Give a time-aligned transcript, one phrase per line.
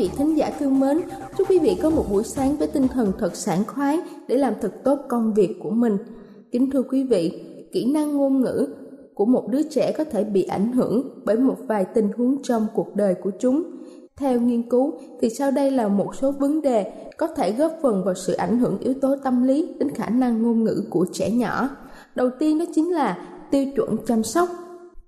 [0.00, 1.00] Vị thính giả thương mến.
[1.38, 4.54] Chúc quý vị có một buổi sáng với tinh thần thật sảng khoái để làm
[4.60, 5.96] thật tốt công việc của mình.
[6.52, 8.68] Kính thưa quý vị, kỹ năng ngôn ngữ
[9.14, 12.66] của một đứa trẻ có thể bị ảnh hưởng bởi một vài tình huống trong
[12.74, 13.62] cuộc đời của chúng.
[14.16, 18.04] Theo nghiên cứu, thì sau đây là một số vấn đề có thể góp phần
[18.04, 21.30] vào sự ảnh hưởng yếu tố tâm lý đến khả năng ngôn ngữ của trẻ
[21.30, 21.68] nhỏ.
[22.14, 24.48] Đầu tiên đó chính là tiêu chuẩn chăm sóc.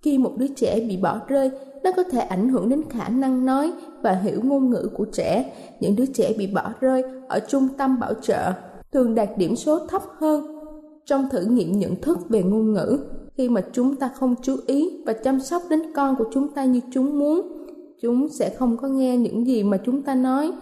[0.02, 1.50] Khi một đứa trẻ bị bỏ rơi
[1.84, 3.72] nó có thể ảnh hưởng đến khả năng nói
[4.02, 5.52] và hiểu ngôn ngữ của trẻ.
[5.80, 8.52] Những đứa trẻ bị bỏ rơi ở trung tâm bảo trợ
[8.92, 10.58] thường đạt điểm số thấp hơn
[11.04, 12.98] trong thử nghiệm nhận thức về ngôn ngữ.
[13.36, 16.64] Khi mà chúng ta không chú ý và chăm sóc đến con của chúng ta
[16.64, 17.66] như chúng muốn,
[18.02, 20.52] chúng sẽ không có nghe những gì mà chúng ta nói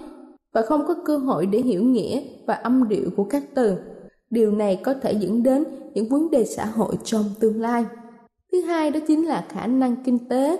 [0.52, 3.74] và không có cơ hội để hiểu nghĩa và âm điệu của các từ.
[4.30, 5.64] Điều này có thể dẫn đến
[5.94, 7.84] những vấn đề xã hội trong tương lai.
[8.52, 10.58] Thứ hai đó chính là khả năng kinh tế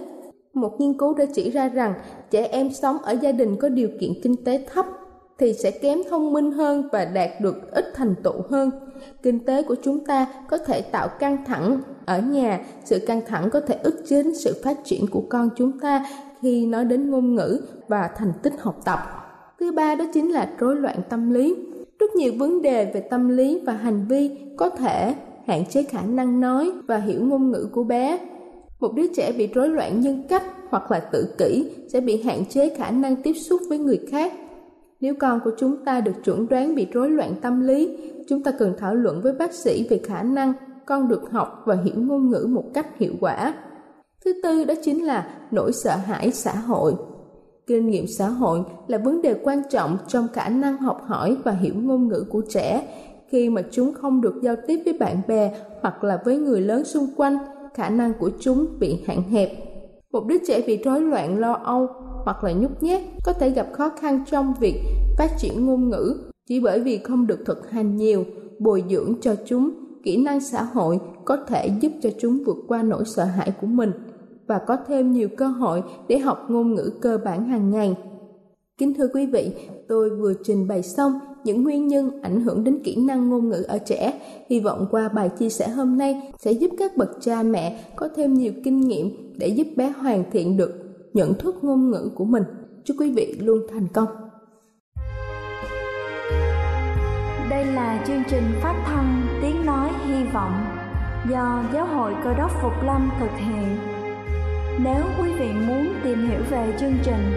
[0.55, 1.95] một nghiên cứu đã chỉ ra rằng
[2.31, 4.87] trẻ em sống ở gia đình có điều kiện kinh tế thấp
[5.39, 8.71] thì sẽ kém thông minh hơn và đạt được ít thành tựu hơn.
[9.23, 13.51] Kinh tế của chúng ta có thể tạo căng thẳng ở nhà, sự căng thẳng
[13.51, 16.07] có thể ức chế sự phát triển của con chúng ta
[16.41, 18.99] khi nói đến ngôn ngữ và thành tích học tập.
[19.61, 21.57] Thứ ba đó chính là rối loạn tâm lý.
[21.99, 25.15] Rất nhiều vấn đề về tâm lý và hành vi có thể
[25.47, 28.19] hạn chế khả năng nói và hiểu ngôn ngữ của bé
[28.81, 32.45] một đứa trẻ bị rối loạn nhân cách hoặc là tự kỷ sẽ bị hạn
[32.45, 34.33] chế khả năng tiếp xúc với người khác.
[35.01, 37.99] Nếu con của chúng ta được chuẩn đoán bị rối loạn tâm lý,
[38.29, 40.53] chúng ta cần thảo luận với bác sĩ về khả năng
[40.87, 43.55] con được học và hiểu ngôn ngữ một cách hiệu quả.
[44.25, 46.95] Thứ tư đó chính là nỗi sợ hãi xã hội.
[47.67, 51.53] Kinh nghiệm xã hội là vấn đề quan trọng trong khả năng học hỏi và
[51.53, 52.87] hiểu ngôn ngữ của trẻ
[53.29, 56.85] khi mà chúng không được giao tiếp với bạn bè hoặc là với người lớn
[56.85, 57.39] xung quanh
[57.75, 59.51] khả năng của chúng bị hạn hẹp.
[60.13, 61.89] Một đứa trẻ bị rối loạn lo âu
[62.25, 64.75] hoặc là nhút nhát có thể gặp khó khăn trong việc
[65.19, 66.17] phát triển ngôn ngữ
[66.49, 68.25] chỉ bởi vì không được thực hành nhiều,
[68.59, 69.71] bồi dưỡng cho chúng
[70.03, 73.67] kỹ năng xã hội có thể giúp cho chúng vượt qua nỗi sợ hãi của
[73.67, 73.93] mình
[74.47, 77.97] và có thêm nhiều cơ hội để học ngôn ngữ cơ bản hàng ngày.
[78.79, 79.53] Kính thưa quý vị,
[79.89, 81.13] tôi vừa trình bày xong
[81.45, 84.21] những nguyên nhân ảnh hưởng đến kỹ năng ngôn ngữ ở trẻ.
[84.51, 88.09] Hy vọng qua bài chia sẻ hôm nay sẽ giúp các bậc cha mẹ có
[88.17, 90.73] thêm nhiều kinh nghiệm để giúp bé hoàn thiện được
[91.15, 92.43] nhận thức ngôn ngữ của mình.
[92.85, 94.09] Chúc quý vị luôn thành công.
[97.51, 100.53] Đây là chương trình phát thanh Tiếng Nói Hy Vọng
[101.31, 103.77] do Giáo hội Cơ đốc Phục Lâm thực hiện.
[104.85, 107.33] Nếu quý vị muốn tìm hiểu về chương trình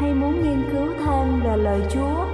[0.00, 2.33] hay muốn nghiên cứu thêm về lời Chúa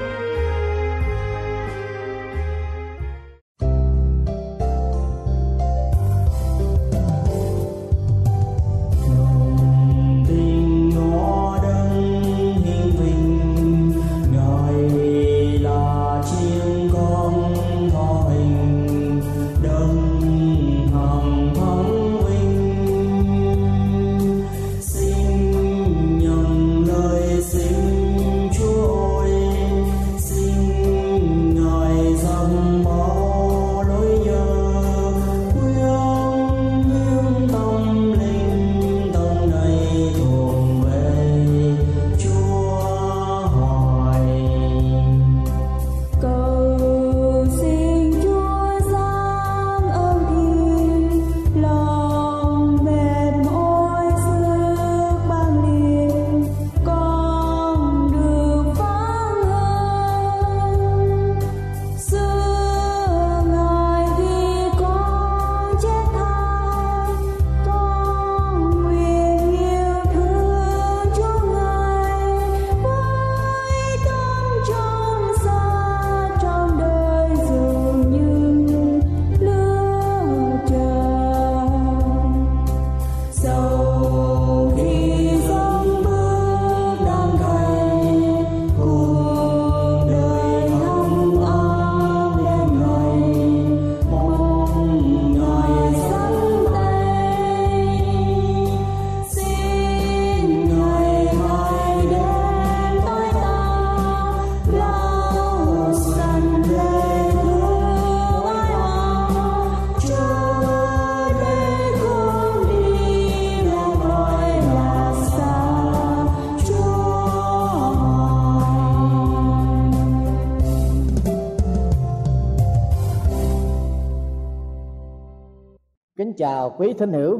[126.17, 127.39] Kính chào quý thính hữu.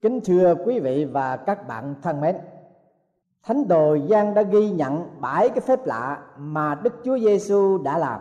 [0.00, 2.36] Kính thưa quý vị và các bạn thân mến.
[3.42, 7.98] Thánh đồ Giang đã ghi nhận bảy cái phép lạ mà Đức Chúa Giêsu đã
[7.98, 8.20] làm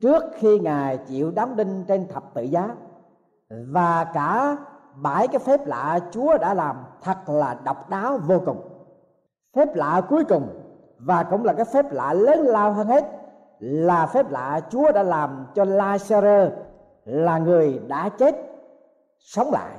[0.00, 2.76] trước khi ngài chịu đóng đinh trên thập tự giá.
[3.50, 4.56] Và cả
[4.94, 8.60] bảy cái phép lạ Chúa đã làm thật là độc đáo vô cùng.
[9.56, 10.48] Phép lạ cuối cùng,
[10.98, 13.04] và cũng là cái phép lạ lớn lao hơn hết,
[13.60, 16.50] là phép lạ Chúa đã làm cho Lazarus
[17.06, 18.34] là người đã chết,
[19.18, 19.72] sống lại.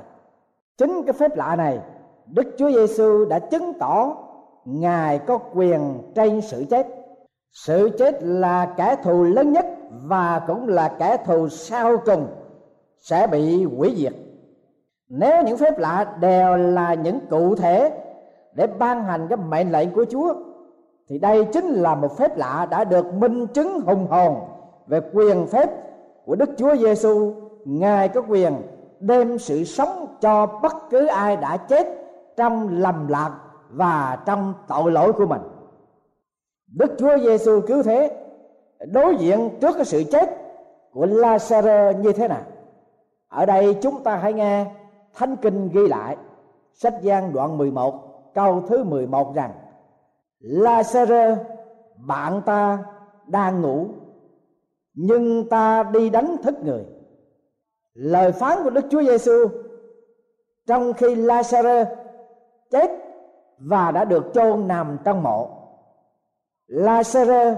[0.78, 1.78] Chính cái phép lạ này,
[2.26, 4.16] Đức Chúa Giêsu đã chứng tỏ
[4.64, 6.86] ngài có quyền trên sự chết.
[7.52, 12.26] Sự chết là kẻ thù lớn nhất và cũng là kẻ thù sau cùng
[12.98, 14.12] sẽ bị hủy diệt.
[15.08, 17.92] Nếu những phép lạ đều là những cụ thể
[18.52, 20.34] để ban hành cái mệnh lệnh của Chúa,
[21.08, 24.36] thì đây chính là một phép lạ đã được minh chứng hùng hồn
[24.86, 25.87] về quyền phép
[26.28, 27.32] của Đức Chúa Giêsu
[27.64, 28.52] ngài có quyền
[29.00, 31.86] đem sự sống cho bất cứ ai đã chết
[32.36, 33.38] trong lầm lạc
[33.70, 35.40] và trong tội lỗi của mình.
[36.66, 38.26] Đức Chúa Giêsu cứu thế,
[38.92, 40.30] đối diện trước cái sự chết
[40.92, 42.42] của Lazarus như thế nào?
[43.28, 44.66] Ở đây chúng ta hãy nghe
[45.14, 46.16] Thánh Kinh ghi lại,
[46.74, 47.94] sách Giang đoạn 11
[48.34, 49.52] câu thứ 11 rằng
[50.40, 51.36] Lazarus
[51.96, 52.78] bạn ta
[53.26, 53.86] đang ngủ
[55.00, 56.84] nhưng ta đi đánh thức người.
[57.94, 59.48] Lời phán của Đức Chúa Giêsu
[60.66, 61.86] trong khi Lazarus
[62.70, 62.90] chết
[63.58, 65.48] và đã được chôn nằm trong mộ.
[66.68, 67.56] Lazarus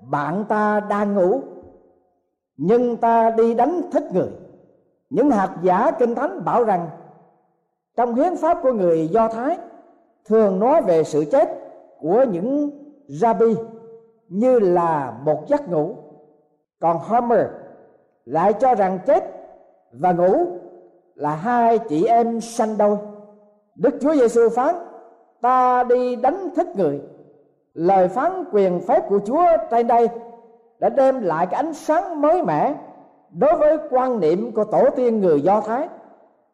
[0.00, 1.40] bạn ta đang ngủ,
[2.56, 4.30] nhưng ta đi đánh thức người.
[5.10, 6.88] Những hạt giả kinh thánh bảo rằng,
[7.96, 9.58] trong hiến pháp của người do thái,
[10.24, 11.48] thường nói về sự chết
[12.00, 12.70] của những
[13.06, 13.54] rabbi
[14.28, 15.96] như là một giấc ngủ
[16.80, 17.46] còn homer
[18.24, 19.24] lại cho rằng chết
[19.92, 20.46] và ngủ
[21.14, 22.96] là hai chị em sanh đôi.
[23.74, 24.74] Đức chúa giêsu phán,
[25.40, 27.00] ta đi đánh thức người.
[27.74, 30.08] Lời phán quyền phép của chúa trên đây
[30.78, 32.74] đã đem lại cái ánh sáng mới mẻ
[33.30, 35.88] đối với quan niệm của tổ tiên người do thái.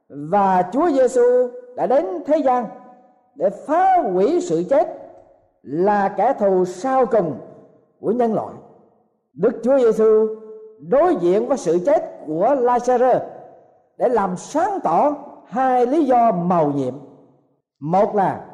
[0.09, 2.65] Và chúa giêsu đã đến thế gian
[3.35, 4.89] để phá hủy sự chết
[5.63, 7.39] là kẻ thù sau cùng
[8.01, 8.55] của nhân loại
[9.37, 10.27] đức chúa giêsu
[10.79, 13.21] đối diện với sự chết của Lazarus
[13.99, 15.15] để làm sáng tỏ
[15.47, 16.95] hai lý do màu nhiệm.
[17.81, 18.45] Một là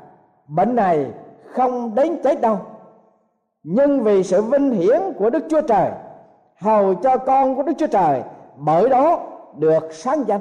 [0.49, 1.11] bệnh này
[1.53, 2.59] không đến chết đâu,
[3.62, 5.91] nhưng vì sự vinh hiển của đức chúa trời,
[6.57, 8.23] hầu cho con của đức chúa trời
[8.57, 9.21] bởi đó
[9.59, 10.41] được sáng danh.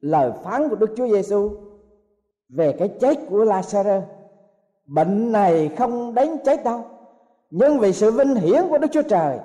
[0.00, 1.50] Lời phán của đức chúa giêsu
[2.48, 4.00] về cái chết của Lazarus
[4.86, 6.80] bệnh này không đến chết đâu,
[7.50, 9.38] nhưng vì sự vinh hiển của đức chúa trời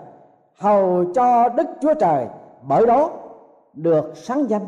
[0.59, 2.27] hầu cho đức chúa trời
[2.61, 3.11] bởi đó,
[3.73, 4.67] được sáng danh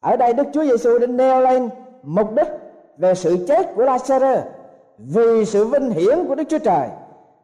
[0.00, 1.68] ở đây đức chúa giêsu đã nêu lên
[2.02, 2.48] mục đích
[2.98, 4.42] về sự chết của Lazarus
[4.98, 6.88] vì sự vinh hiển của Đức Chúa Trời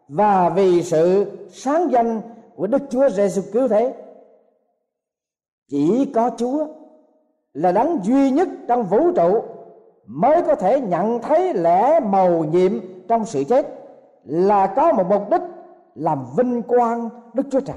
[0.09, 2.21] và vì sự sáng danh
[2.57, 3.95] của Đức Chúa Giêsu cứu thế.
[5.69, 6.67] Chỉ có Chúa
[7.55, 9.43] là đấng duy nhất trong vũ trụ
[10.07, 12.73] mới có thể nhận thấy lẽ màu nhiệm
[13.09, 13.67] trong sự chết,
[14.25, 15.43] là có một mục đích
[15.95, 17.76] làm vinh quang Đức Chúa Trời.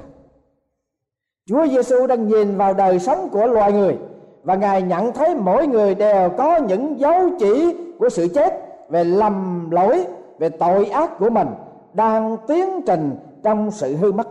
[1.46, 3.98] Chúa Giêsu đang nhìn vào đời sống của loài người
[4.42, 8.54] và ngài nhận thấy mỗi người đều có những dấu chỉ của sự chết
[8.88, 10.06] về lầm lỗi,
[10.38, 11.48] về tội ác của mình
[11.92, 14.28] đang tiến trình trong sự hư mất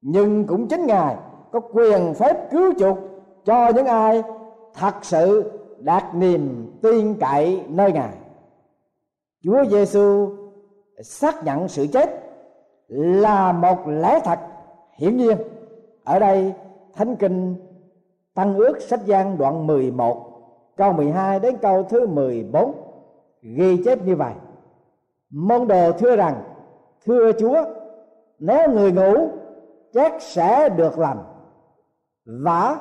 [0.00, 1.16] nhưng cũng chính ngài
[1.52, 2.98] có quyền phép cứu chuộc
[3.44, 4.22] cho những ai
[4.74, 8.14] thật sự đạt niềm tin cậy nơi ngài
[9.44, 10.30] chúa giêsu
[11.02, 12.27] xác nhận sự chết
[12.88, 14.38] là một lẽ thật
[14.96, 15.36] hiển nhiên
[16.04, 16.54] ở đây
[16.94, 17.56] thánh kinh
[18.38, 20.28] Tăng ước sách gian đoạn 11
[20.76, 22.72] câu 12 đến câu thứ 14
[23.42, 24.32] ghi chép như vậy.
[25.30, 26.42] Môn đồ thưa rằng:
[27.06, 27.64] Thưa Chúa,
[28.38, 29.28] nếu người ngủ
[29.92, 31.18] chắc sẽ được lành.
[32.24, 32.80] Và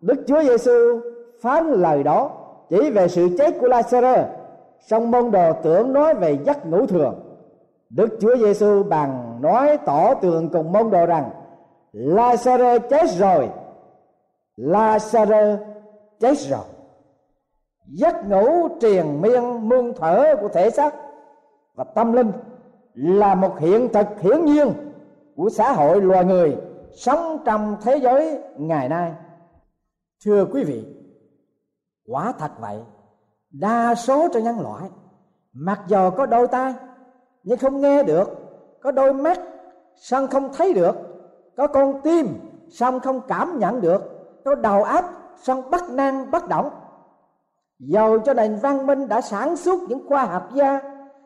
[0.00, 1.00] Đức Chúa Giêsu
[1.40, 2.30] phán lời đó
[2.68, 4.24] chỉ về sự chết của Lazarus.
[4.80, 7.29] Song môn đồ tưởng nói về giấc ngủ thường.
[7.90, 11.30] Đức Chúa Giêsu bằng nói tỏ tường cùng môn đồ rằng
[11.92, 13.48] Lazarus chết rồi.
[14.56, 15.58] Lazarus
[16.20, 16.64] chết rồi.
[17.86, 20.94] Giấc ngủ triền miên muôn thở của thể xác
[21.74, 22.32] và tâm linh
[22.94, 24.68] là một hiện thực hiển nhiên
[25.36, 26.56] của xã hội loài người
[26.92, 29.12] sống trong thế giới ngày nay.
[30.24, 30.86] Thưa quý vị,
[32.06, 32.78] quả thật vậy,
[33.50, 34.90] đa số trong nhân loại,
[35.52, 36.74] mặc dầu có đôi tay
[37.42, 38.28] nhưng không nghe được.
[38.80, 39.40] Có đôi mắt
[39.96, 40.96] song không thấy được?
[41.56, 42.26] Có con tim
[42.68, 44.02] song không cảm nhận được?
[44.44, 45.04] Có đầu áp
[45.42, 46.70] song bất năng bất động
[47.80, 50.80] dầu cho nền văn minh đã sản xuất những khoa học gia,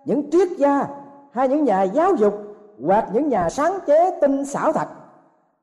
[0.04, 0.86] những triết gia,
[1.30, 2.34] hay những nhà giáo dục,
[2.86, 4.88] hoặc những nhà sáng chế tinh xảo thật,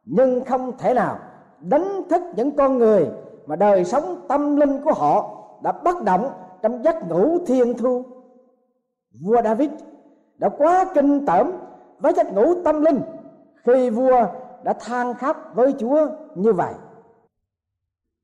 [0.06, 1.18] nhưng không thể nào
[1.60, 3.08] đánh thức những con người
[3.46, 5.30] mà đời sống tâm linh của họ
[5.64, 6.32] đã bất động
[6.62, 8.04] trong giấc ngủ thiên thu.
[9.22, 9.70] Vua david
[10.42, 11.52] đã quá kinh tởm
[12.00, 13.02] với giấc ngủ tâm linh
[13.66, 14.26] khi vua
[14.64, 16.74] đã than khóc với chúa như vậy.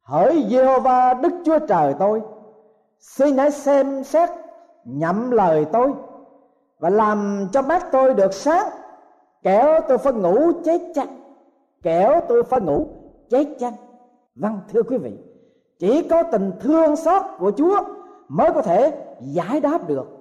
[0.04, 2.22] Hỡi giê-hô-va, đức chúa trời tôi,
[3.00, 4.30] xin hãy xem xét
[4.86, 5.94] nhậm lời tôi
[6.80, 8.70] và làm cho mắt tôi được sáng.
[9.44, 11.20] Kẻo tôi phải ngủ chết chăng?
[11.84, 12.88] Kẻo tôi phải ngủ
[13.30, 13.74] chết chăng?
[14.36, 15.18] Vâng thưa quý vị,
[15.80, 17.84] chỉ có tình thương xót của chúa
[18.28, 20.17] mới có thể giải đáp được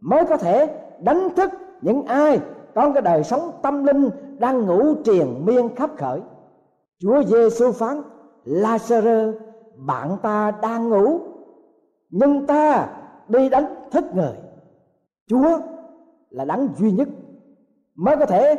[0.00, 0.68] mới có thể
[1.00, 1.50] đánh thức
[1.82, 2.40] những ai
[2.74, 6.20] trong cái đời sống tâm linh đang ngủ triền miên khắp khởi.
[6.98, 8.02] Chúa giêsu phán
[8.44, 9.32] lazarus
[9.76, 11.20] bạn ta đang ngủ,
[12.10, 12.88] nhưng ta
[13.28, 14.36] đi đánh thức người.
[15.26, 15.58] Chúa
[16.30, 17.08] là đấng duy nhất
[17.94, 18.54] mới có thể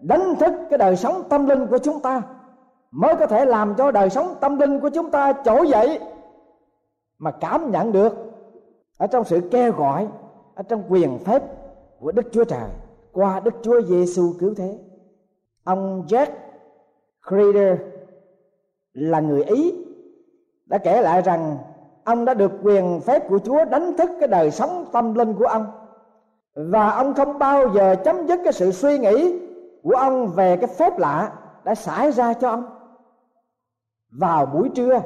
[0.00, 2.22] đánh thức cái đời sống tâm linh của chúng ta,
[2.90, 6.00] mới có thể làm cho đời sống tâm linh của chúng ta trỗi dậy.
[7.18, 8.12] Mà cảm nhận được
[8.98, 10.08] ở trong sự kêu gọi
[10.54, 11.42] ở trong quyền phép
[12.00, 12.68] của Đức Chúa Trời,
[13.12, 14.78] qua Đức Chúa Giêsu cứu thế.
[15.64, 16.26] Ông Jack
[17.28, 17.78] Creeder
[18.92, 19.84] là người Ý,
[20.66, 21.56] đã kể lại rằng
[22.04, 25.46] ông đã được quyền phép của Chúa đánh thức cái đời sống tâm linh của
[25.46, 25.66] ông
[26.54, 29.40] và ông không bao giờ chấm dứt cái sự suy nghĩ
[29.82, 31.32] của ông về cái phép lạ
[31.64, 32.64] đã xảy ra cho ông
[34.10, 35.00] vào buổi trưa,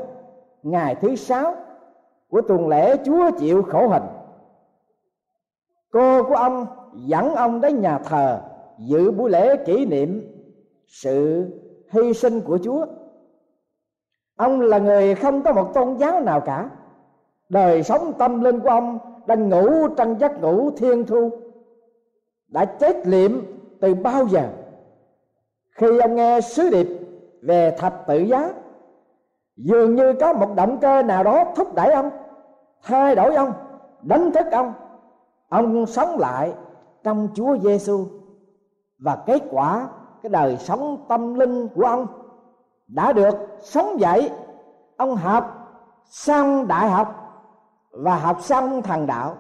[0.63, 1.55] ngày thứ sáu
[2.29, 4.03] của tuần lễ Chúa chịu khổ hình
[5.93, 8.41] cô của ông dẫn ông đến nhà thờ
[8.79, 10.33] dự buổi lễ kỷ niệm
[10.87, 11.47] sự
[11.91, 12.87] hy sinh của Chúa.
[14.37, 16.71] Ông là người không có một tôn giáo nào cả.
[17.49, 21.31] Đời sống tâm linh của ông đang ngủ trong giấc ngủ thiên thu.
[22.49, 23.41] Đã chết liệm
[23.81, 24.49] từ bao giờ?
[25.71, 26.87] Khi ông nghe sứ điệp
[27.43, 28.51] về thập tự giá,
[29.57, 32.11] dường như có một động cơ nào đó thúc đẩy ông,
[32.83, 33.53] thay đổi ông,
[34.03, 34.73] đánh thức ông
[35.49, 36.53] ông sống lại
[37.05, 38.07] trong Chúa Giêsu
[38.99, 39.89] và kết quả,
[40.23, 42.07] cái đời sống tâm linh của ông
[42.89, 44.31] đã được sống dậy.
[44.97, 45.55] Ông học
[46.05, 47.15] xong đại học
[47.91, 49.37] và học xong thần đạo.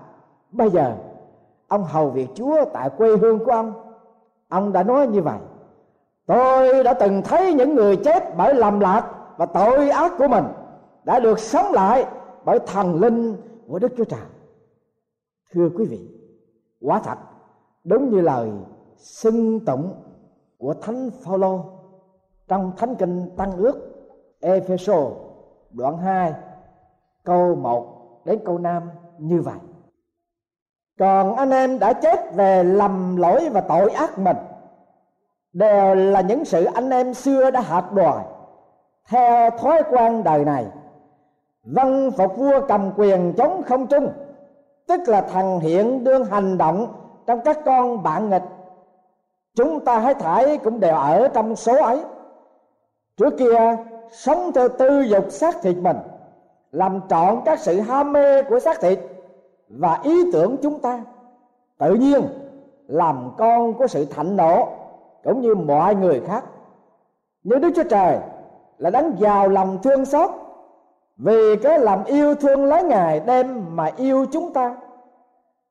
[0.51, 0.97] Bây giờ,
[1.69, 3.73] ông hầu việc chúa tại quê hương của ông.
[4.49, 5.39] Ông đã nói như vậy,
[6.27, 10.45] tôi đã từng thấy những người chết bởi lầm lạc và tội ác của mình
[11.05, 12.07] đã được sống lại
[12.45, 13.37] bởi thần linh
[13.69, 14.21] của đức chúa trời
[15.53, 16.09] thưa quý vị
[16.81, 17.19] quá thật,
[17.85, 18.51] đúng như lời
[18.97, 19.95] xưng tụng
[20.59, 21.65] của thánh phaolô
[22.49, 23.89] trong thánh kinh tăng ước
[24.41, 25.11] Epheso
[25.71, 26.35] đoạn 2
[27.25, 29.59] câu 1 đến câu 5 như vậy.
[30.99, 34.37] Còn anh em đã chết về lầm lỗi và tội ác mình,
[35.53, 38.25] đều là những sự anh em xưa đã hạt đòi.
[39.09, 40.67] Theo thói quen đời này
[41.63, 44.09] vâng phục vua cầm quyền chống không trung
[44.89, 46.87] tức là thần hiện đương hành động
[47.27, 48.43] trong các con bạn nghịch.
[49.55, 52.01] Chúng ta hãy thải cũng đều ở trong số ấy.
[53.17, 53.77] Trước kia,
[54.13, 55.97] sống theo tư dục xác thịt mình,
[56.73, 58.99] làm trọn các sự ham mê của xác thịt
[59.69, 61.01] và ý tưởng chúng ta.
[61.79, 62.23] Tự nhiên,
[62.87, 64.69] làm con của sự thạnh nộ
[65.25, 66.45] cũng như mọi người khác.
[67.43, 68.19] Nhưng đức chúa trời
[68.79, 70.31] là đấng giàu lòng thương xót
[71.19, 74.77] vì cái lòng yêu thương lấy ngài đem mà yêu chúng ta.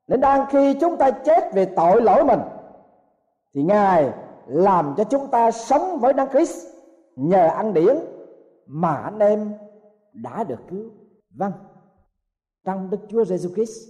[0.06, 2.40] Nên đang khi chúng ta chết về tội lỗi mình,
[3.54, 4.12] thì ngài
[4.46, 6.66] làm cho chúng ta sống với đấng Christ
[7.16, 7.96] nhờ ăn điển
[8.66, 9.54] mà anh em
[10.12, 10.84] đã được cứu.
[11.30, 11.52] Vâng
[12.64, 13.88] trong Đức Chúa Giêsu Christ,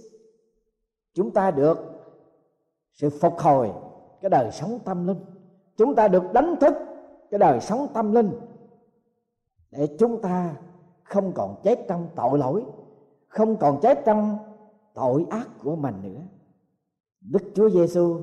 [1.13, 1.77] chúng ta được
[2.93, 3.71] sự phục hồi
[4.21, 5.25] cái đời sống tâm linh.
[5.77, 6.73] Chúng ta được đánh thức
[7.31, 8.31] cái đời sống tâm linh
[9.71, 10.55] để chúng ta
[11.09, 12.63] không còn chết trong tội lỗi,
[13.27, 14.37] không còn chết trong
[14.93, 16.21] tội ác của mình nữa.
[17.21, 18.21] Đức Chúa Giêsu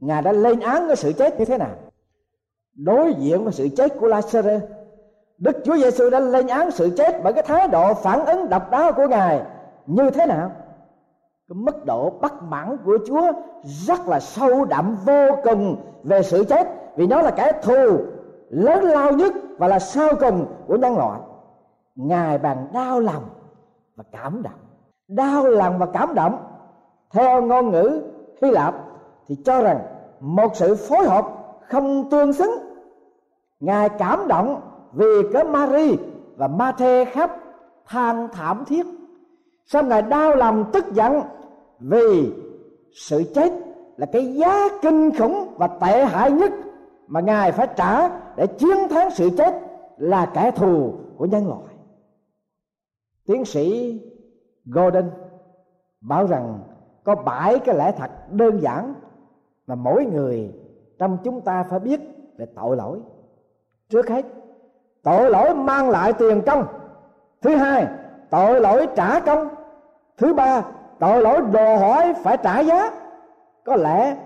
[0.00, 1.76] ngài đã lên án cái sự chết như thế nào?
[2.74, 4.60] Đối diện với sự chết của Lazarus
[5.38, 8.70] Đức Chúa Giêsu đã lên án sự chết bởi cái thái độ phản ứng độc
[8.70, 9.42] đáo của ngài
[9.86, 10.52] như thế nào?
[11.48, 13.32] Cái mức độ bất mãn của Chúa
[13.64, 17.98] rất là sâu đậm vô cùng về sự chết, vì nó là kẻ thù
[18.50, 21.20] lớn lao nhất và là sau cùng của nhân loại
[21.94, 23.24] ngài bằng đau lòng
[23.96, 24.60] và cảm động.
[25.08, 26.38] Đau lòng và cảm động,
[27.10, 28.02] theo ngôn ngữ
[28.42, 28.74] hy lạp
[29.28, 29.80] thì cho rằng
[30.20, 31.26] một sự phối hợp
[31.68, 32.54] không tương xứng.
[33.60, 34.60] Ngài cảm động
[34.92, 35.96] vì cái Mary
[36.36, 37.36] và ma thê khắp
[37.86, 38.86] than thảm thiết.
[39.66, 41.22] Sao ngài đau lòng tức giận?
[41.78, 42.32] Vì
[42.94, 43.52] sự chết
[43.96, 46.52] là cái giá kinh khủng và tệ hại nhất
[47.06, 49.60] mà ngài phải trả để chiến thắng sự chết
[49.96, 51.73] là kẻ thù của nhân loại
[53.26, 54.00] tiến sĩ
[54.64, 55.10] Gordon
[56.00, 56.58] bảo rằng
[57.04, 58.94] có bảy cái lẽ thật đơn giản
[59.66, 60.52] mà mỗi người
[60.98, 62.00] trong chúng ta phải biết
[62.38, 63.00] về tội lỗi.
[63.88, 64.24] Trước hết,
[65.02, 66.66] tội lỗi mang lại tiền công.
[67.42, 67.86] Thứ hai,
[68.30, 69.48] tội lỗi trả công.
[70.16, 70.62] Thứ ba,
[70.98, 72.90] tội lỗi đồ hỏi phải trả giá.
[73.64, 74.16] Có lẽ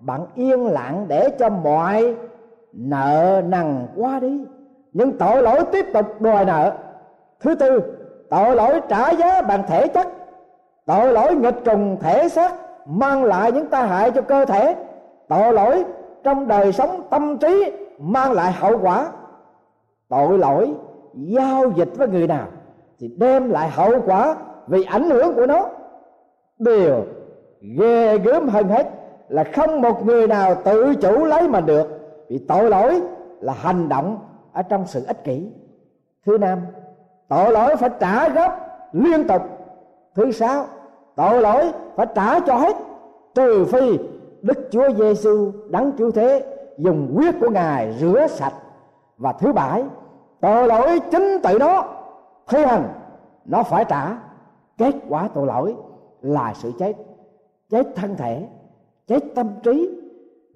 [0.00, 2.16] bạn yên lặng để cho mọi
[2.72, 4.44] nợ nần qua đi,
[4.92, 6.76] nhưng tội lỗi tiếp tục đòi nợ.
[7.40, 8.01] Thứ tư
[8.32, 10.08] tội lỗi trả giá bằng thể chất.
[10.86, 12.54] Tội lỗi nghịch trùng thể xác
[12.86, 14.76] mang lại những tai hại cho cơ thể.
[15.28, 15.84] Tội lỗi
[16.24, 19.10] trong đời sống tâm trí mang lại hậu quả.
[20.08, 20.74] Tội lỗi
[21.14, 22.46] giao dịch với người nào
[22.98, 25.68] thì đem lại hậu quả vì ảnh hưởng của nó.
[26.58, 27.04] Điều
[27.78, 28.90] ghê gớm hơn hết
[29.28, 31.86] là không một người nào tự chủ lấy mà được
[32.28, 33.00] vì tội lỗi
[33.40, 34.18] là hành động
[34.52, 35.52] ở trong sự ích kỷ.
[36.26, 36.58] Thứ năm
[37.32, 38.56] tội lỗi phải trả gấp
[38.92, 39.42] liên tục.
[40.14, 40.66] Thứ sáu,
[41.16, 42.76] tội lỗi phải trả cho hết,
[43.34, 43.98] trừ phi
[44.42, 48.54] đức chúa giêsu đấng cứu thế dùng huyết của ngài rửa sạch.
[49.16, 49.84] Và thứ bảy,
[50.40, 52.04] tội lỗi chính tự đó,
[52.48, 52.92] thi hành,
[53.44, 54.18] nó phải trả.
[54.78, 55.76] Kết quả tội lỗi
[56.20, 56.92] là sự chết.
[57.70, 58.48] Chết thân thể,
[59.06, 59.90] chết tâm trí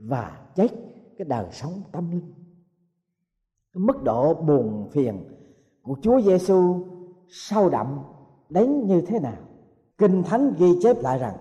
[0.00, 0.68] và chết
[1.18, 2.34] cái đời sống tâm linh.
[3.74, 5.35] Cái mức độ buồn phiền
[5.86, 6.80] của Chúa Giêsu
[7.28, 7.98] sâu đậm
[8.48, 9.36] đến như thế nào?
[9.98, 11.34] Kinh thánh ghi chép lại rằng,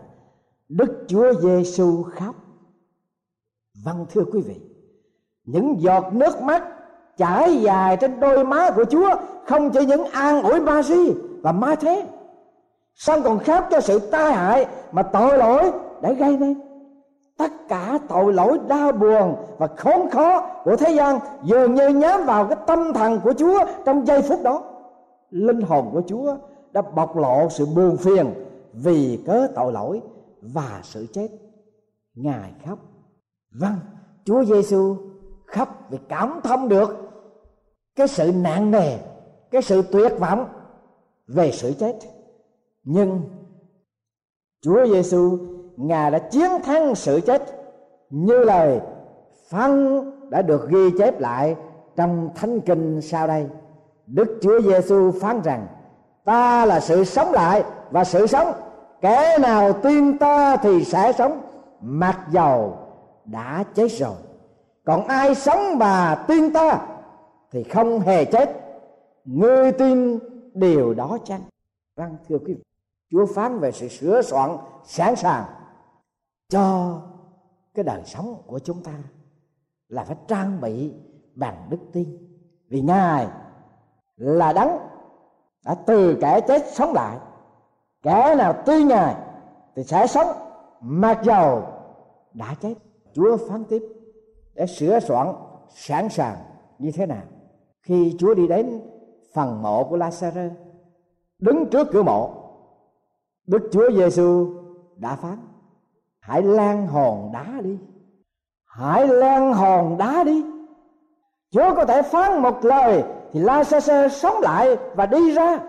[0.69, 2.35] Đức Chúa Giêsu khóc.
[3.85, 4.55] Vâng thưa quý vị,
[5.45, 6.63] những giọt nước mắt
[7.17, 11.75] chảy dài trên đôi má của Chúa không chỉ những an ủi Mary và ma
[11.75, 12.07] thế
[12.95, 16.64] song còn khóc cho sự tai hại mà tội lỗi đã gây nên?
[17.37, 22.25] Tất cả tội lỗi đau buồn và khốn khó của thế gian dường như nhắm
[22.25, 24.63] vào cái tâm thần của Chúa trong giây phút đó.
[25.29, 26.37] Linh hồn của Chúa
[26.71, 28.33] đã bộc lộ sự buồn phiền
[28.73, 30.01] vì cớ tội lỗi
[30.41, 31.27] và sự chết.
[32.15, 32.79] Ngài khóc.
[33.51, 33.75] Vâng
[34.25, 34.95] Chúa Giêsu
[35.45, 36.97] khóc vì cảm thông được
[37.95, 38.97] cái sự nặng nề,
[39.51, 40.45] cái sự tuyệt vọng
[41.27, 41.95] về sự chết.
[42.83, 43.21] Nhưng
[44.61, 45.37] Chúa Giêsu
[45.77, 47.43] ngài đã chiến thắng sự chết.
[48.09, 48.79] Như lời
[49.49, 51.55] phán đã được ghi chép lại
[51.95, 53.47] trong thánh kinh sau đây.
[54.07, 55.67] Đức Chúa Giêsu phán rằng,
[56.25, 58.51] ta là sự sống lại và sự sống.
[59.01, 61.41] Kẻ nào tin ta thì sẽ sống.
[61.81, 62.77] Mặc dầu
[63.25, 64.15] đã chết rồi,
[64.85, 66.87] còn ai sống mà tin ta
[67.51, 68.49] thì không hề chết.
[69.25, 70.19] Ngươi tin
[70.53, 71.41] điều đó chăng?
[71.95, 72.63] Vâng thưa quý vị,
[73.11, 75.43] chúa phán về sự sửa soạn, sẵn sàng
[76.49, 77.01] cho
[77.73, 78.93] cái đời sống của chúng ta
[79.87, 80.93] là phải trang bị
[81.35, 82.17] bằng đức tin.
[82.69, 83.27] Vì ngài
[84.17, 84.77] là đấng
[85.65, 87.17] đã từ kẻ chết sống lại.
[88.01, 89.15] Kẻ nào tin ngài
[89.75, 90.27] thì sẽ sống.
[90.81, 91.63] Mặc dầu
[92.33, 92.75] đã chết,
[93.13, 93.83] chúa phán tiếp
[94.53, 95.35] để sửa soạn,
[95.69, 96.37] sẵn sàng
[96.79, 97.23] như thế nào.
[97.81, 98.81] Khi chúa đi đến
[99.33, 100.49] phần mộ của Lazarus
[101.39, 102.33] đứng trước cửa mộ,
[103.47, 104.53] đức chúa giêsu
[104.95, 105.37] đã phán
[106.25, 107.77] hãy lan hòn đá đi.
[108.65, 110.45] Hãy lan hòn đá đi.
[111.51, 115.59] Chúa có thể phán một lời thì Lazarus sống lại và đi ra.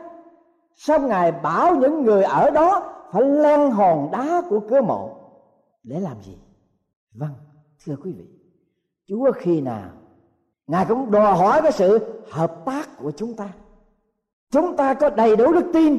[0.76, 5.16] Xong ngài bảo những người ở đó phải lan hòn đá của cửa mộ.
[5.82, 6.38] Để làm gì?
[7.14, 7.34] Vâng
[7.84, 8.26] thưa quý vị,
[9.08, 9.90] chúa khi nào,
[10.66, 13.48] ngài cũng đòi hỏi cái sự hợp tác của chúng ta.
[14.50, 15.98] Chúng ta có đầy đủ đức tin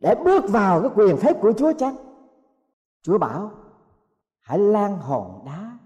[0.00, 1.96] để bước vào cái quyền phép của chúa chăng?
[3.02, 3.50] Chúa bảo
[4.46, 5.78] hãy lan hòn đá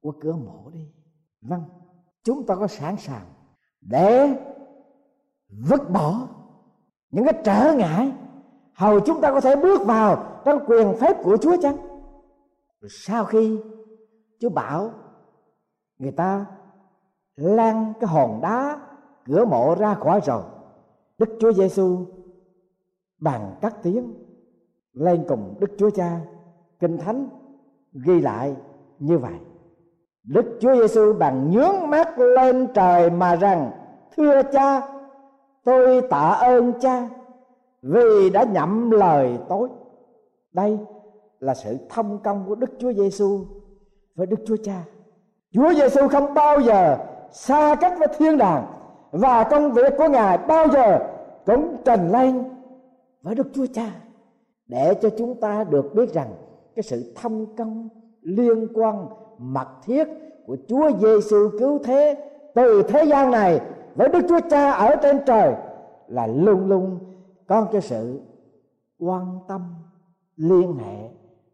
[0.00, 0.92] của cửa mộ đi.
[1.40, 1.64] Vâng
[2.24, 3.26] chúng ta có sẵn sàng
[3.80, 4.36] để
[5.68, 6.28] vứt bỏ
[7.10, 8.12] những cái trở ngại.
[8.74, 11.76] Hầu chúng ta có thể bước vào trong quyền phép của chúa chăng?
[12.80, 13.60] Rồi sau khi
[14.40, 14.90] chúa bảo
[15.98, 16.46] người ta
[17.36, 18.80] lan cái hòn đá
[19.24, 20.42] cửa mộ ra khỏi rồi,
[21.18, 22.06] đức chúa giêsu
[23.18, 24.14] bằng các tiếng
[24.92, 26.20] lên cùng đức chúa cha
[26.80, 27.41] kinh thánh
[27.92, 28.56] ghi lại
[28.98, 29.34] như vậy.
[30.24, 33.70] Đức chúa giêsu bằng nhướng mắt lên trời mà rằng,
[34.16, 34.88] thưa cha,
[35.64, 37.08] tôi tạ ơn cha
[37.82, 39.68] vì đã nhậm lời tối
[40.52, 40.78] đây
[41.40, 43.44] là sự thông công của đức chúa giêsu
[44.14, 44.84] với đức chúa cha.
[45.52, 46.98] Chúa giêsu không bao giờ
[47.30, 48.66] xa cách với thiên đàng
[49.10, 50.98] và công việc của ngài bao giờ
[51.46, 52.44] cũng trần lên
[53.22, 53.90] với đức chúa cha.
[54.66, 56.28] Để cho chúng ta được biết rằng
[56.76, 57.88] cái sự thông công
[58.22, 59.08] liên quan,
[59.38, 60.08] mật thiết
[60.46, 63.60] của Chúa Giêsu cứu thế từ thế gian này
[63.94, 65.54] với Đức Chúa Cha ở trên trời
[66.08, 66.98] là luôn luôn
[67.46, 68.20] có cái sự
[68.98, 69.74] quan tâm,
[70.36, 71.08] liên hệ,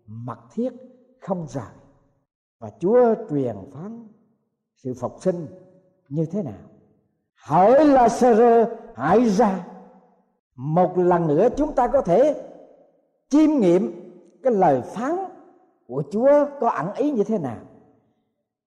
[0.06, 0.72] mật thiết
[1.20, 1.64] không rời.
[2.58, 4.08] Và Chúa truyền phán
[4.76, 5.46] sự phục sinh
[6.08, 6.68] như thế nào?
[7.46, 9.66] Hỡi là sơ hãy ra,
[10.56, 12.44] một lần nữa chúng ta có thể
[13.28, 14.07] chiêm nghiệm
[14.48, 15.16] cái lời phán
[15.88, 17.56] của Chúa có ẩn ý như thế nào?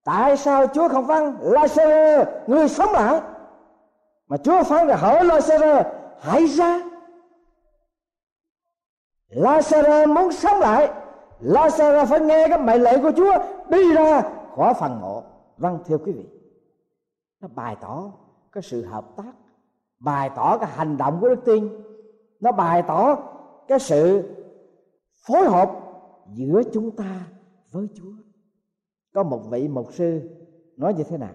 [0.03, 3.21] Tại sao Chúa không phán Lazarus người sống lại?
[4.27, 5.83] Mà Chúa phán là hỏi Lazarus
[6.19, 6.79] hãy ra.
[9.29, 10.91] Lazarus muốn sống lại
[11.41, 13.33] Lazarus phải nghe cái mệnh lệnh của Chúa,
[13.69, 14.23] đi ra
[14.55, 15.23] khỏi phần mộ
[15.57, 16.25] vâng thưa quý vị,
[17.41, 18.11] nó bày tỏ
[18.51, 19.31] cái sự hợp tác,
[19.99, 21.69] bày tỏ cái hành động của đức tin,
[22.39, 23.15] nó bày tỏ
[23.67, 24.23] cái sự
[25.27, 25.71] phối hợp
[26.33, 27.27] giữa chúng ta
[27.71, 28.11] với Chúa.
[29.13, 30.29] Có một vị mục sư
[30.77, 31.33] nói như thế nào?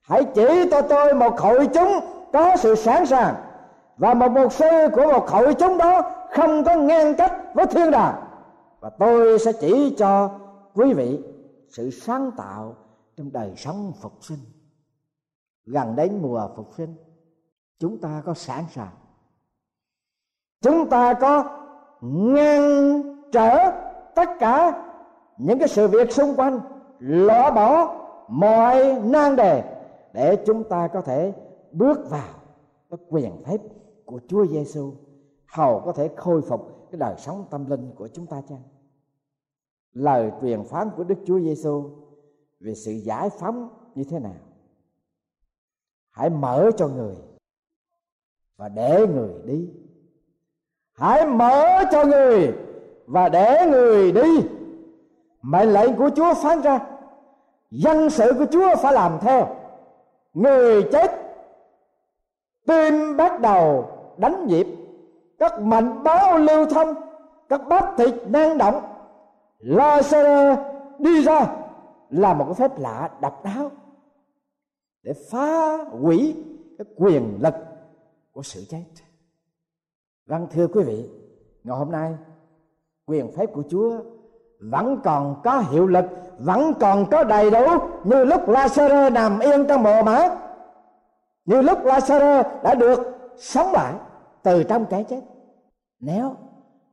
[0.00, 1.92] Hãy chỉ cho tôi một hội chúng
[2.32, 3.34] có sự sẵn sàng
[3.96, 7.90] và một mục sư của một hội chúng đó không có ngang cách với thiên
[7.90, 8.22] đàng.
[8.80, 10.38] Và tôi sẽ chỉ cho
[10.74, 11.18] quý vị
[11.70, 12.76] sự sáng tạo
[13.16, 14.38] trong đời sống phục sinh.
[15.64, 16.94] Gần đến mùa phục sinh,
[17.78, 18.94] chúng ta có sẵn sàng.
[20.60, 21.62] Chúng ta có
[22.12, 23.70] ngăn trở
[24.14, 24.84] tất cả
[25.38, 26.60] những cái sự việc xung quanh,
[26.98, 29.62] lỡ bỏ mọi nan đề
[30.12, 31.32] để chúng ta có thể
[31.72, 32.34] bước vào
[32.90, 33.58] cái quyền phép
[34.04, 34.92] của Chúa Giêsu
[35.46, 38.62] hầu có thể khôi phục cái đời sống tâm linh của chúng ta chăng?
[39.92, 41.90] Lời truyền phán của Đức Chúa Giêsu
[42.60, 44.40] về sự giải phóng như thế nào?
[46.10, 47.16] Hãy mở cho người
[48.56, 49.70] và để người đi
[50.96, 52.52] hãy mở cho người
[53.06, 54.42] và để người đi.
[55.42, 56.80] Mệnh lệnh của chúa phán ra,
[57.70, 59.48] dân sự của chúa phải làm theo.
[60.34, 61.10] Người chết,
[62.66, 64.66] tim bắt đầu đánh nhịp.
[65.38, 66.94] Các mạnh báo lưu thông,
[67.48, 68.82] các bắp thịt năng động.
[69.58, 70.58] Laser
[70.98, 71.46] đi ra,
[72.10, 73.70] là một cái phép lạ độc đáo
[75.02, 76.44] để phá hủy
[76.78, 77.54] cái quyền lực
[78.32, 78.84] của sự chết
[80.26, 81.10] vâng thưa quý vị,
[81.64, 82.14] ngày hôm nay,
[83.06, 83.96] quyền phép của chúa
[84.60, 86.04] vẫn còn có hiệu lực,
[86.38, 87.66] vẫn còn có đầy đủ
[88.04, 90.28] như lúc Lazarus nằm yên trong mộ mã
[91.44, 92.98] như lúc Lazarus đã được
[93.36, 93.94] sống lại
[94.42, 95.20] từ trong cái chết.
[96.00, 96.34] Nếu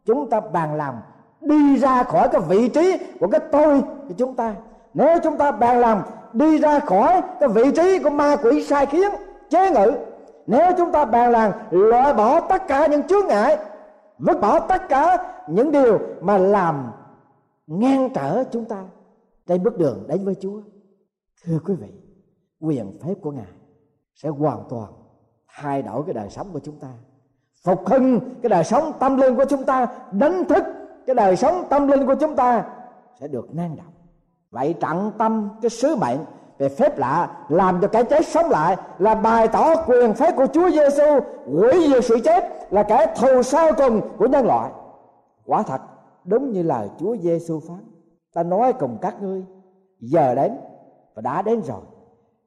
[0.06, 0.96] chúng ta bàn làm
[1.42, 4.56] đi ra khỏi cái vị trí của cái tôi của chúng ta,
[4.94, 6.02] nếu chúng ta bàn làm
[6.34, 9.12] đi ra khỏi cái vị trí của ma quỷ sai khiến,
[9.50, 9.92] chế ngự
[10.48, 13.58] nếu chúng ta bàn làng loại bỏ tất cả những chướng ngại
[14.18, 16.92] vứt bỏ tất cả những điều mà làm
[17.68, 18.84] ngăn trở chúng ta
[19.48, 20.62] trên bước đường đến với Chúa.
[21.44, 21.90] Thưa quý vị,
[22.60, 23.54] quyền phép của Ngài
[24.16, 24.92] sẽ hoàn toàn
[25.56, 26.88] thay đổi cái đời sống của chúng ta,
[27.64, 30.64] phục hưng cái đời sống tâm linh của chúng ta, đánh thức
[31.06, 32.66] cái đời sống tâm linh của chúng ta
[33.20, 33.94] sẽ được năng động.
[34.52, 36.20] Vậy trọng tâm cái sứ mệnh
[36.58, 40.48] về phép lạ, làm cho cái chết sống lại là bày tỏ quyền phép của
[40.48, 44.72] Chúa Giêsu hủy diệt sự chết là kẻ thù sau cùng của nhân loại.
[45.46, 45.82] Quả thật,
[46.24, 47.86] đúng như lời Chúa Giêsu phán,
[48.34, 49.44] ta nói cùng các ngươi,
[50.00, 50.58] giờ đến
[51.16, 51.82] và đã đến rồi.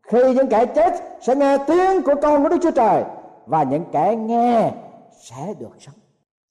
[0.03, 3.05] Khi những kẻ chết sẽ nghe tiếng của con của Đức Chúa Trời
[3.47, 4.73] và những kẻ nghe
[5.11, 5.95] sẽ được sống.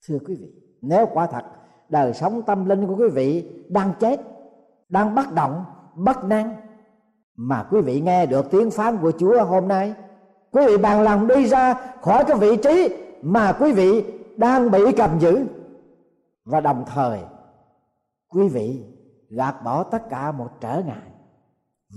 [0.08, 1.44] Thưa quý vị, nếu quả thật
[1.90, 4.20] đời sống tâm linh của quý vị đang chết,
[4.90, 5.66] đang bất động,
[5.96, 6.56] bất năng
[7.36, 9.94] mà quý vị nghe được tiếng phán của Chúa hôm nay,
[10.52, 14.04] quý vị bằng lòng đi ra khỏi cái vị trí mà quý vị
[14.38, 15.46] đang bị cầm giữ.
[16.46, 17.20] Và đồng thời,
[18.30, 18.84] quý vị
[19.30, 21.08] gạt bỏ tất cả một trở ngại,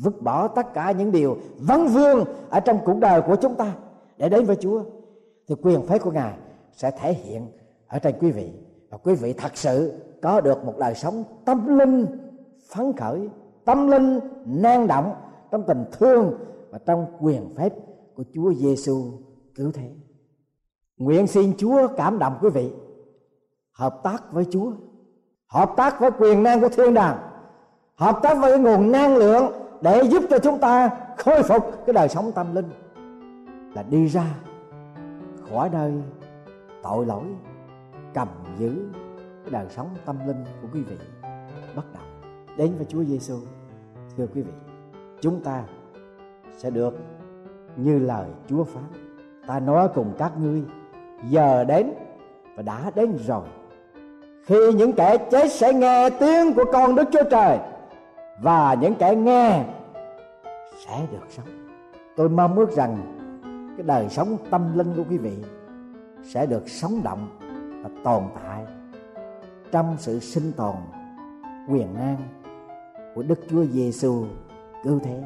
[0.02, 3.72] vứt bỏ tất cả những điều vấn vương ở trong cuộc đời của chúng ta
[4.16, 4.82] để đến với Chúa,
[5.48, 6.32] thì quyền phép của Ngài
[6.72, 7.46] sẽ thể hiện
[7.86, 8.52] ở trên quý vị.
[8.90, 12.06] Và quý vị thật sự có được một đời sống tâm linh
[12.68, 13.28] phấn khởi,
[13.64, 15.14] tâm linh năng động
[15.50, 16.34] trong tình thương
[16.70, 17.72] và trong quyền phép
[18.14, 19.04] của Chúa Giêsu
[19.54, 19.90] cứu thế.
[20.98, 22.70] Nguyện xin Chúa cảm động quý vị.
[23.72, 24.72] Hợp tác với Chúa.
[25.46, 27.18] Hợp tác với quyền năng của thiên đàng.
[27.94, 32.08] Hợp tác với nguồn năng lượng để giúp cho chúng ta khôi phục cái đời
[32.08, 32.70] sống tâm linh.
[33.74, 34.34] Là đi ra
[35.50, 35.92] khỏi nơi
[36.82, 37.24] tội lỗi,
[38.14, 38.74] cầm giữ
[39.44, 40.96] cái đời sống tâm linh của quý vị.
[41.76, 42.02] Bắt đầu
[42.56, 43.36] đến với Chúa Giêsu
[44.16, 44.67] thưa quý vị
[45.20, 45.62] chúng ta
[46.56, 46.98] sẽ được
[47.76, 48.84] như lời Chúa phán.
[49.46, 50.62] Ta nói cùng các ngươi,
[51.24, 51.90] giờ đến
[52.56, 53.46] và đã đến rồi.
[54.46, 57.58] Khi những kẻ chết sẽ nghe tiếng của con Đức Chúa Trời
[58.42, 59.64] và những kẻ nghe
[60.86, 61.46] sẽ được sống.
[62.16, 62.96] Tôi mong ước rằng
[63.76, 65.36] cái đời sống tâm linh của quý vị
[66.22, 67.28] sẽ được sống động
[67.82, 68.64] và tồn tại
[69.72, 70.74] trong sự sinh tồn
[71.68, 72.16] quyền năng
[73.14, 74.24] của Đức Chúa Giêsu
[74.84, 75.22] cứ thế.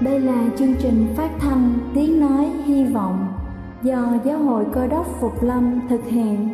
[0.00, 3.26] Đây là chương trình phát thanh Tiếng Nói Hy Vọng
[3.82, 6.53] do Giáo hội Cơ đốc Phục Lâm thực hiện.